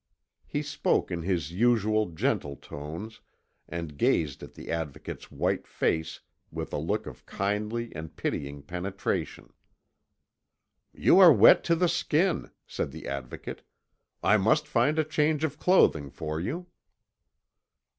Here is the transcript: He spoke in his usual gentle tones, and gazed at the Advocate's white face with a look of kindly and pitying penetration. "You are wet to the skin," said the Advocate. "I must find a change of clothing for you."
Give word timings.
He 0.47 0.63
spoke 0.63 1.11
in 1.11 1.21
his 1.21 1.51
usual 1.51 2.07
gentle 2.09 2.55
tones, 2.55 3.21
and 3.69 3.99
gazed 3.99 4.41
at 4.41 4.55
the 4.55 4.71
Advocate's 4.71 5.29
white 5.29 5.67
face 5.67 6.21
with 6.49 6.73
a 6.73 6.79
look 6.79 7.05
of 7.05 7.23
kindly 7.27 7.93
and 7.95 8.15
pitying 8.15 8.63
penetration. 8.63 9.53
"You 10.91 11.19
are 11.19 11.31
wet 11.31 11.63
to 11.65 11.75
the 11.75 11.87
skin," 11.87 12.49
said 12.65 12.91
the 12.91 13.07
Advocate. 13.07 13.61
"I 14.23 14.37
must 14.37 14.65
find 14.67 14.97
a 14.97 15.03
change 15.03 15.43
of 15.43 15.59
clothing 15.59 16.09
for 16.09 16.39
you." 16.39 16.65